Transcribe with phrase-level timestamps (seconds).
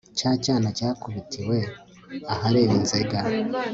[0.17, 1.57] cya cyana cyakubitiwe
[2.33, 3.19] ahareba inzega